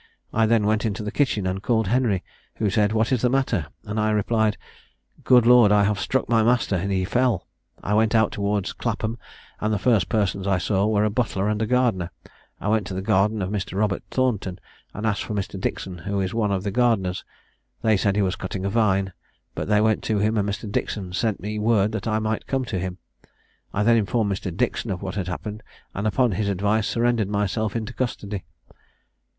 I 0.33 0.47
then 0.47 0.65
went 0.65 0.83
into 0.83 1.03
the 1.03 1.11
kitchen, 1.11 1.45
and 1.45 1.61
called 1.61 1.85
Henry, 1.85 2.23
who 2.55 2.71
said 2.71 2.91
'What 2.91 3.11
is 3.11 3.21
the 3.21 3.29
matter?' 3.29 3.67
and 3.85 3.99
I 3.99 4.09
replied, 4.09 4.57
'Good 5.23 5.45
Lord, 5.45 5.71
I 5.71 5.83
have 5.83 5.99
struck 5.99 6.27
my 6.27 6.41
master, 6.41 6.75
and 6.75 6.91
he 6.91 7.05
fell!' 7.05 7.45
I 7.83 7.93
went 7.93 8.15
out 8.15 8.31
towards 8.31 8.73
Clapham, 8.73 9.19
and 9.59 9.71
the 9.71 9.77
first 9.77 10.09
persons 10.09 10.47
I 10.47 10.57
saw 10.57 10.87
were 10.87 11.03
a 11.03 11.11
butler 11.11 11.47
and 11.47 11.61
a 11.61 11.67
gardener. 11.67 12.09
I 12.59 12.67
went 12.69 12.87
to 12.87 12.95
the 12.95 13.03
garden 13.03 13.43
of 13.43 13.51
Mr. 13.51 13.77
Robert 13.77 14.01
Thornton, 14.09 14.57
and 14.91 15.05
asked 15.05 15.23
for 15.23 15.35
Mr. 15.35 15.59
Dixon, 15.61 15.99
who 15.99 16.19
is 16.19 16.33
one 16.33 16.51
of 16.51 16.63
the 16.63 16.71
gardeners. 16.71 17.23
They 17.83 17.95
said 17.95 18.15
he 18.15 18.23
was 18.23 18.35
cutting 18.35 18.65
a 18.65 18.71
vine; 18.71 19.13
but 19.53 19.67
they 19.67 19.81
went 19.81 20.01
to 20.05 20.17
him, 20.17 20.35
and 20.35 20.49
Mr. 20.49 20.67
Dixon 20.67 21.13
sent 21.13 21.39
me 21.39 21.59
word 21.59 21.91
that 21.91 22.07
I 22.07 22.17
might 22.17 22.47
come 22.47 22.65
to 22.65 22.79
him. 22.79 22.97
I 23.71 23.83
then 23.83 23.97
informed 23.97 24.31
Mr. 24.33 24.49
Dixon 24.57 24.89
of 24.89 25.03
what 25.03 25.13
had 25.13 25.27
happened, 25.27 25.61
and 25.93 26.07
upon 26.07 26.31
his 26.31 26.49
advice 26.49 26.87
surrendered 26.87 27.29
myself 27.29 27.75
into 27.75 27.93
custody." 27.93 28.45